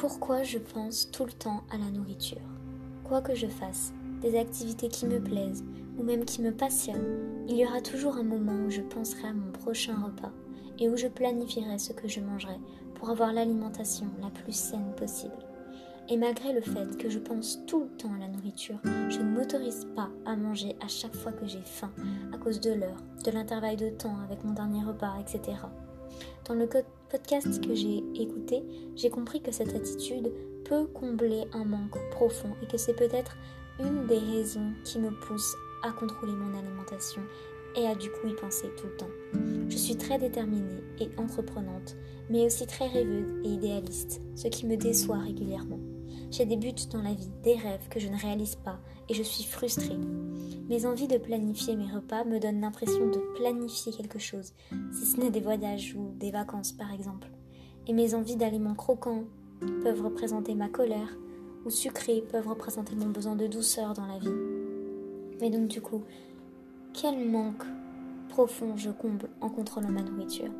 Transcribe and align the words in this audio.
Pourquoi 0.00 0.42
je 0.44 0.56
pense 0.56 1.10
tout 1.10 1.26
le 1.26 1.32
temps 1.32 1.62
à 1.70 1.76
la 1.76 1.90
nourriture? 1.90 2.40
Quoi 3.04 3.20
que 3.20 3.34
je 3.34 3.46
fasse, 3.46 3.92
des 4.22 4.38
activités 4.38 4.88
qui 4.88 5.04
me 5.04 5.20
plaisent 5.20 5.62
ou 5.98 6.02
même 6.02 6.24
qui 6.24 6.40
me 6.40 6.52
passionnent, 6.52 7.44
il 7.46 7.56
y 7.58 7.66
aura 7.66 7.82
toujours 7.82 8.16
un 8.16 8.22
moment 8.22 8.64
où 8.64 8.70
je 8.70 8.80
penserai 8.80 9.28
à 9.28 9.34
mon 9.34 9.52
prochain 9.52 9.94
repas 10.02 10.32
et 10.78 10.88
où 10.88 10.96
je 10.96 11.06
planifierai 11.06 11.78
ce 11.78 11.92
que 11.92 12.08
je 12.08 12.20
mangerai 12.20 12.56
pour 12.94 13.10
avoir 13.10 13.34
l'alimentation 13.34 14.06
la 14.22 14.30
plus 14.30 14.54
saine 14.54 14.94
possible. 14.96 15.36
Et 16.08 16.16
malgré 16.16 16.54
le 16.54 16.62
fait 16.62 16.96
que 16.96 17.10
je 17.10 17.18
pense 17.18 17.58
tout 17.66 17.80
le 17.80 17.96
temps 17.98 18.14
à 18.14 18.20
la 18.20 18.28
nourriture, 18.28 18.80
je 19.10 19.18
ne 19.18 19.36
m'autorise 19.36 19.86
pas 19.94 20.08
à 20.24 20.34
manger 20.34 20.76
à 20.80 20.88
chaque 20.88 21.14
fois 21.14 21.32
que 21.32 21.46
j'ai 21.46 21.62
faim, 21.62 21.92
à 22.32 22.38
cause 22.38 22.58
de 22.60 22.72
l'heure, 22.72 23.04
de 23.22 23.30
l'intervalle 23.32 23.76
de 23.76 23.90
temps 23.90 24.16
avec 24.24 24.44
mon 24.44 24.54
dernier 24.54 24.82
repas, 24.82 25.18
etc. 25.20 25.58
Dans 26.46 26.54
le 26.54 26.68
podcast 27.10 27.66
que 27.66 27.74
j'ai 27.74 28.02
écouté, 28.14 28.62
j'ai 28.96 29.10
compris 29.10 29.40
que 29.40 29.52
cette 29.52 29.74
attitude 29.74 30.32
peut 30.64 30.86
combler 30.86 31.44
un 31.52 31.64
manque 31.64 31.98
profond 32.10 32.50
et 32.62 32.66
que 32.66 32.76
c'est 32.76 32.94
peut-être 32.94 33.36
une 33.78 34.06
des 34.06 34.18
raisons 34.18 34.72
qui 34.84 34.98
me 34.98 35.10
pousse 35.10 35.54
à 35.82 35.92
contrôler 35.92 36.32
mon 36.32 36.58
alimentation 36.58 37.22
et 37.76 37.86
à 37.86 37.94
du 37.94 38.10
coup 38.10 38.28
y 38.28 38.34
penser 38.34 38.68
tout 38.76 38.86
le 38.86 38.96
temps. 38.96 39.10
Je 39.68 39.76
suis 39.76 39.96
très 39.96 40.18
déterminée 40.18 40.82
et 40.98 41.08
entreprenante, 41.16 41.96
mais 42.28 42.44
aussi 42.44 42.66
très 42.66 42.88
rêveuse 42.88 43.32
et 43.44 43.48
idéaliste, 43.48 44.20
ce 44.34 44.48
qui 44.48 44.66
me 44.66 44.76
déçoit 44.76 45.18
régulièrement. 45.18 45.78
J'ai 46.30 46.44
des 46.44 46.56
buts 46.56 46.72
dans 46.92 47.02
la 47.02 47.12
vie, 47.12 47.30
des 47.42 47.54
rêves 47.54 47.88
que 47.88 47.98
je 47.98 48.08
ne 48.08 48.16
réalise 48.16 48.54
pas, 48.54 48.78
et 49.08 49.14
je 49.14 49.22
suis 49.22 49.42
frustrée. 49.42 49.98
Mes 50.68 50.86
envies 50.86 51.08
de 51.08 51.18
planifier 51.18 51.74
mes 51.74 51.90
repas 51.90 52.22
me 52.24 52.38
donnent 52.38 52.60
l'impression 52.60 53.08
de 53.08 53.18
planifier 53.36 53.92
quelque 53.92 54.20
chose, 54.20 54.52
si 54.92 55.06
ce 55.06 55.18
n'est 55.18 55.30
des 55.30 55.40
voyages 55.40 55.96
ou 55.98 56.12
des 56.18 56.30
vacances 56.30 56.70
par 56.70 56.92
exemple. 56.92 57.28
Et 57.88 57.92
mes 57.92 58.14
envies 58.14 58.36
d'aliments 58.36 58.76
croquants 58.76 59.24
peuvent 59.82 60.02
représenter 60.02 60.54
ma 60.54 60.68
colère, 60.68 61.16
ou 61.66 61.70
sucrés 61.70 62.22
peuvent 62.30 62.48
représenter 62.48 62.94
mon 62.94 63.08
besoin 63.08 63.34
de 63.34 63.48
douceur 63.48 63.94
dans 63.94 64.06
la 64.06 64.18
vie. 64.18 64.28
Mais 65.40 65.50
donc 65.50 65.66
du 65.66 65.80
coup, 65.80 66.04
quel 66.92 67.28
manque 67.28 67.64
profond 68.28 68.76
je 68.76 68.90
comble 68.90 69.28
en 69.40 69.50
contrôlant 69.50 69.90
ma 69.90 70.02
nourriture? 70.02 70.52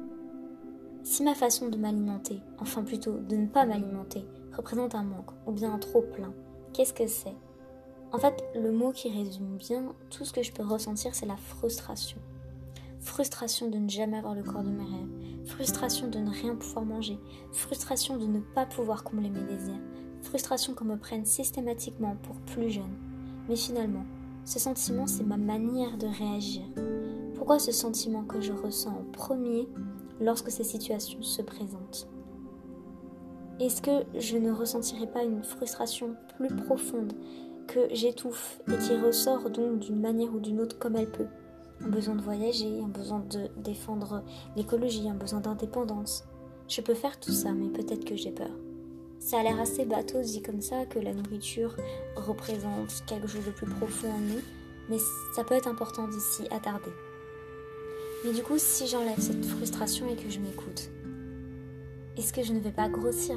Si 1.05 1.23
ma 1.23 1.37
façon 1.37 1.69
de 1.69 1.79
m'alimenter, 1.79 2.41
enfin 2.59 2.83
plutôt 2.83 3.19
de 3.19 3.37
ne 3.37 3.47
pas 3.47 3.65
m'alimenter, 3.65 4.25
représente 4.53 4.95
un 4.95 5.03
manque 5.03 5.31
ou 5.47 5.53
bien 5.53 5.73
un 5.73 5.79
trop 5.79 6.03
plein, 6.03 6.33
qu'est-ce 6.73 6.95
que 6.95 7.07
c'est? 7.07 7.37
En 8.13 8.19
fait, 8.19 8.43
le 8.55 8.73
mot 8.73 8.91
qui 8.91 9.09
résume 9.09 9.57
bien 9.57 9.95
tout 10.11 10.25
ce 10.25 10.33
que 10.33 10.43
je 10.43 10.53
peux 10.53 10.65
ressentir, 10.65 11.15
c'est 11.15 11.27
la 11.27 11.37
frustration. 11.37 12.19
Frustration 12.99 13.71
de 13.71 13.79
ne 13.79 13.89
jamais 13.89 14.19
avoir 14.19 14.35
le 14.35 14.43
corps 14.43 14.65
de 14.65 14.71
mes 14.71 14.83
rêves, 14.83 15.47
frustration 15.47 16.09
de 16.09 16.19
ne 16.19 16.31
rien 16.31 16.57
pouvoir 16.57 16.85
manger, 16.85 17.19
frustration 17.53 18.17
de 18.17 18.27
ne 18.27 18.41
pas 18.41 18.67
pouvoir 18.67 19.05
combler 19.05 19.31
mes 19.31 19.43
désirs, 19.43 19.81
frustration 20.23 20.75
qu'on 20.75 20.85
me 20.85 20.99
prenne 20.99 21.25
systématiquement 21.25 22.17
pour 22.23 22.37
plus 22.53 22.71
jeune. 22.71 22.99
Mais 23.49 23.57
finalement, 23.57 24.05
ce 24.45 24.59
sentiment, 24.59 25.07
c'est 25.07 25.25
ma 25.25 25.37
manière 25.37 25.97
de 25.97 26.07
réagir. 26.07 26.65
Pourquoi 27.35 27.59
ce 27.59 27.73
sentiment 27.73 28.25
que 28.25 28.41
je 28.41 28.53
ressens 28.53 28.91
en 28.91 29.05
premier 29.13 29.69
lorsque 30.21 30.51
ces 30.51 30.65
situations 30.65 31.23
se 31.23 31.43
présentent? 31.43 32.09
Est-ce 33.67 33.83
que 33.83 34.05
je 34.19 34.37
ne 34.37 34.51
ressentirais 34.53 35.07
pas 35.07 35.23
une 35.23 35.45
frustration 35.45 36.17
plus 36.37 36.49
profonde 36.49 37.13
que 37.67 37.81
j'étouffe 37.93 38.61
et 38.69 38.79
qui 38.79 38.97
ressort 38.97 39.51
donc 39.51 39.81
d'une 39.81 40.01
manière 40.01 40.35
ou 40.35 40.41
d'une 40.41 40.61
autre 40.61 40.79
comme 40.79 40.97
elle 40.97 41.11
peut? 41.11 41.27
Un 41.83 41.89
besoin 41.89 42.15
de 42.15 42.23
voyager, 42.23 42.81
un 42.81 42.89
besoin 42.89 43.21
de 43.21 43.49
défendre 43.57 44.23
l'écologie, 44.57 45.09
un 45.09 45.15
besoin 45.15 45.41
d'indépendance. 45.41 46.25
Je 46.69 46.81
peux 46.81 46.95
faire 46.95 47.19
tout 47.19 47.33
ça, 47.33 47.53
mais 47.53 47.69
peut-être 47.69 48.05
que 48.05 48.17
j'ai 48.17 48.33
peur. 48.33 48.51
Ça 49.19 49.39
a 49.39 49.43
l'air 49.43 49.61
assez 49.61 49.85
bateau 49.85 50.23
dit 50.23 50.43
comme 50.43 50.63
ça 50.63 50.87
que 50.87 50.99
la 50.99 51.13
nourriture 51.13 51.77
représente 52.17 53.05
quelque 53.07 53.27
chose 53.27 53.45
de 53.45 53.51
plus 53.51 53.67
profond 53.67 54.09
en 54.09 54.19
nous, 54.19 54.41
mais 54.89 54.99
ça 55.37 55.45
peut 55.45 55.55
être 55.55 55.69
important 55.69 56.09
de 56.09 56.19
s'y 56.19 56.43
attarder. 56.51 56.91
Mais 58.25 58.33
du 58.33 58.43
coup, 58.43 58.59
si 58.59 58.87
j'enlève 58.87 59.21
cette 59.21 59.45
frustration 59.45 60.07
et 60.09 60.17
que 60.17 60.31
je 60.31 60.41
m'écoute, 60.41 60.91
est-ce 62.17 62.33
que 62.33 62.43
je 62.43 62.53
ne 62.53 62.61
vais 62.61 62.73
pas 62.73 62.89
grossir? 62.89 63.37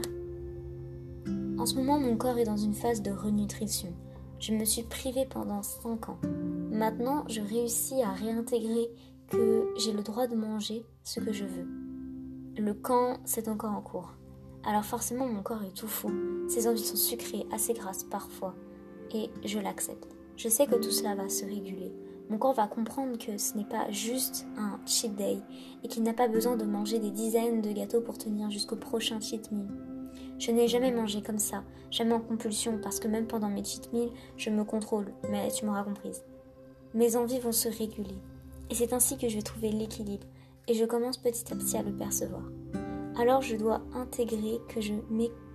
En 1.58 1.66
ce 1.66 1.76
moment, 1.76 2.00
mon 2.00 2.18
corps 2.18 2.38
est 2.38 2.46
dans 2.46 2.58
une 2.58 2.74
phase 2.74 3.02
de 3.02 3.12
renutrition. 3.12 3.94
Je 4.40 4.54
me 4.54 4.66
suis 4.66 4.84
privée 4.84 5.26
pendant 5.30 5.62
5 5.62 6.10
ans. 6.10 6.20
Maintenant, 6.72 7.24
je 7.28 7.42
réussis 7.42 8.02
à 8.02 8.12
réintégrer 8.12 8.90
que 9.30 9.68
j'ai 9.78 9.94
le 9.94 10.02
droit 10.02 10.28
de 10.28 10.36
manger 10.36 10.86
ce 11.04 11.20
que 11.20 11.32
je 11.32 11.46
veux. 11.46 11.68
Le 12.58 12.74
camp, 12.74 13.18
c'est 13.26 13.48
encore 13.48 13.72
en 13.72 13.82
cours. 13.82 14.14
Alors 14.66 14.84
forcément, 14.84 15.28
mon 15.28 15.44
corps 15.44 15.64
est 15.64 15.76
tout 15.76 15.88
fou. 15.88 16.12
Ses 16.48 16.68
envies 16.68 16.84
sont 16.84 16.96
sucrées, 16.96 17.46
assez 17.52 17.74
grasses 17.74 18.04
parfois. 18.04 18.56
Et 19.14 19.30
je 19.46 19.60
l'accepte. 19.60 20.08
Je 20.36 20.50
sais 20.50 20.66
que 20.66 20.76
tout 20.76 20.92
cela 20.92 21.16
va 21.16 21.30
se 21.30 21.46
réguler. 21.46 21.94
Mon 22.30 22.38
corps 22.38 22.54
va 22.54 22.68
comprendre 22.68 23.18
que 23.18 23.38
ce 23.38 23.56
n'est 23.56 23.66
pas 23.66 23.92
juste 23.92 24.48
un 24.58 24.80
cheat 24.86 25.16
day 25.16 25.38
et 25.84 25.88
qu'il 25.88 26.04
n'a 26.04 26.14
pas 26.14 26.28
besoin 26.28 26.56
de 26.56 26.66
manger 26.66 26.98
des 26.98 27.12
dizaines 27.12 27.62
de 27.62 27.72
gâteaux 27.72 28.02
pour 28.02 28.18
tenir 28.18 28.50
jusqu'au 28.50 28.76
prochain 28.76 29.20
cheat 29.20 29.52
meal. 29.52 29.68
Je 30.40 30.52
n'ai 30.52 30.68
jamais 30.68 30.92
mangé 30.92 31.22
comme 31.22 31.40
ça, 31.40 31.64
jamais 31.92 32.14
en 32.14 32.20
compulsion, 32.20 32.80
parce 32.82 33.00
que 33.00 33.08
même 33.08 33.28
pendant 33.28 33.50
mes 33.50 33.64
cheat 33.64 33.92
meals, 33.94 34.12
je 34.38 34.50
me 34.50 34.64
contrôle, 34.64 35.14
mais 35.30 35.50
tu 35.52 35.66
m'auras 35.66 35.84
comprise. 35.84 36.24
Mes 36.94 37.16
envies 37.16 37.40
vont 37.40 37.52
se 37.52 37.70
réguler, 37.70 38.18
et 38.70 38.76
c'est 38.76 38.94
ainsi 38.94 39.18
que 39.18 39.30
je 39.30 39.36
vais 39.36 39.42
trouver 39.42 39.72
l'équilibre, 39.72 40.28
et 40.68 40.74
je 40.74 40.86
commence 40.86 41.18
petit 41.18 41.52
à 41.52 41.56
petit 41.56 41.78
à 41.78 41.84
le 41.84 41.94
percevoir. 41.94 42.44
Alors 43.16 43.42
je 43.42 43.56
dois 43.56 43.82
intégrer 43.94 44.60
que, 44.68 44.82
je 44.82 44.94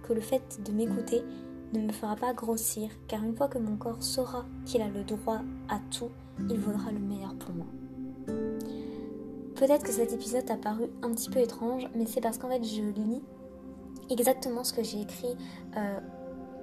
que 0.03 0.13
le 0.13 0.21
fait 0.21 0.61
de 0.65 0.73
m'écouter 0.73 1.23
ne 1.73 1.81
me 1.81 1.93
fera 1.93 2.17
pas 2.17 2.33
grossir, 2.33 2.89
car 3.09 3.23
une 3.23 3.37
fois 3.37 3.49
que 3.49 3.59
mon 3.59 3.77
corps 3.77 4.03
saura 4.03 4.47
qu'il 4.65 4.81
a 4.81 4.89
le 4.89 5.05
droit 5.05 5.41
à 5.69 5.81
tout, 5.91 6.11
il 6.49 6.59
vaudra 6.59 6.93
le 6.93 6.99
meilleur 6.99 7.35
pour 7.35 7.55
moi. 7.55 7.67
Peut-être 9.57 9.85
que 9.85 9.93
cet 9.93 10.13
épisode 10.13 10.45
t'a 10.45 10.57
paru 10.57 10.85
un 11.03 11.11
petit 11.11 11.31
peu 11.31 11.41
étrange, 11.41 11.89
mais 11.95 12.07
c'est 12.07 12.21
parce 12.21 12.39
qu'en 12.39 12.49
fait 12.49 12.63
je 12.63 12.83
lis 12.83 13.23
exactement 14.11 14.65
ce 14.65 14.73
que 14.73 14.83
j'ai 14.83 15.01
écrit 15.01 15.37
euh, 15.77 15.99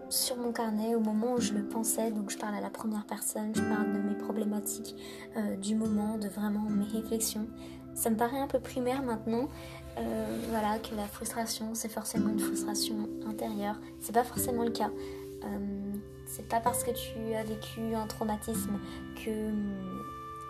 sur 0.10 0.38
mon 0.38 0.52
carnet 0.52 0.96
au 0.96 1.00
moment 1.00 1.34
où 1.34 1.42
je 1.42 1.54
le 1.54 1.64
pensais. 1.64 2.12
Donc 2.12 2.30
je 2.30 2.38
parle 2.38 2.56
à 2.56 2.62
la 2.62 2.70
première 2.70 3.06
personne, 3.06 3.54
je 3.56 3.62
parle 3.62 3.94
de 3.94 4.00
mes 4.00 4.16
problématiques 4.16 4.96
euh, 5.38 5.56
du 5.58 5.76
moment, 5.76 6.18
de 6.18 6.28
vraiment 6.28 6.70
mes 6.70 6.86
réflexions. 6.86 7.48
Ça 7.94 8.10
me 8.10 8.18
paraît 8.18 8.40
un 8.40 8.48
peu 8.48 8.60
primaire 8.60 9.02
maintenant, 9.04 9.48
euh, 9.98 10.40
voilà, 10.50 10.80
que 10.80 10.94
la 10.96 11.06
frustration 11.06 11.70
c'est 11.74 11.90
forcément 11.90 12.30
une 12.30 12.40
frustration 12.40 13.08
intérieure. 13.26 13.80
C'est 14.00 14.14
pas 14.14 14.24
forcément 14.24 14.64
le 14.64 14.72
cas. 14.72 14.92
C'est 16.26 16.48
pas 16.50 16.60
parce 16.60 16.84
que 16.84 16.90
tu 16.90 17.36
as 17.36 17.44
vécu 17.44 17.94
un 17.94 18.08
traumatisme 18.08 18.80
que 19.24 19.52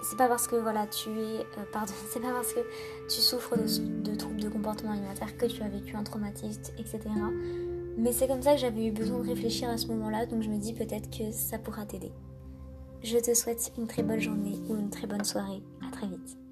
c'est 0.07 0.17
pas 0.17 0.27
parce 0.27 0.47
que 0.47 0.55
voilà 0.55 0.87
tu 0.87 1.09
es 1.09 1.39
euh, 1.41 1.65
pardon 1.71 1.93
c'est 2.09 2.21
pas 2.21 2.31
parce 2.31 2.53
que 2.53 2.59
tu 3.09 3.21
souffres 3.21 3.57
de, 3.57 4.15
troubles 4.15 4.41
de 4.41 4.49
comportement 4.49 4.91
alimentaire 4.91 5.35
que 5.37 5.45
tu 5.45 5.61
as 5.63 5.69
vécu 5.69 5.95
un 5.95 6.03
traumatisme 6.03 6.61
etc 6.77 6.99
mais 7.97 8.11
c'est 8.11 8.27
comme 8.27 8.41
ça 8.41 8.53
que 8.53 8.59
j'avais 8.59 8.85
eu 8.87 8.91
besoin 8.91 9.19
de 9.19 9.27
réfléchir 9.27 9.69
à 9.69 9.77
ce 9.77 9.87
moment 9.87 10.09
là 10.09 10.25
donc 10.25 10.41
je 10.41 10.49
me 10.49 10.57
dis 10.57 10.73
peut-être 10.73 11.09
que 11.09 11.31
ça 11.31 11.57
pourra 11.57 11.85
t'aider. 11.85 12.11
Je 13.05 13.19
te 13.19 13.35
souhaite 13.35 13.71
une 13.77 13.85
très 13.85 14.01
bonne 14.01 14.19
journée 14.19 14.57
ou 14.67 14.75
une 14.75 14.89
très 14.89 15.05
bonne 15.05 15.23
soirée. 15.23 15.61
À 15.87 15.91
très 15.91 16.07
vite 16.07 16.44